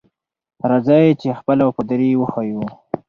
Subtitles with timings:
[0.69, 2.63] راځئ چې خپله وفاداري وښیو.